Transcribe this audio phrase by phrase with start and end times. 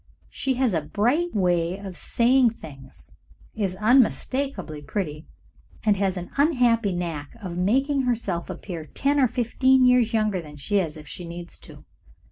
[0.31, 3.13] She has a bright way of saying things,
[3.55, 5.27] is unmistakably pretty,
[5.85, 10.55] and has an unhappy knack of making herself appear ten or fifteen years younger than
[10.55, 11.85] she is if she needs to.